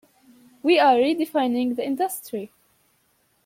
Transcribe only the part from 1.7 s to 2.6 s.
the industry.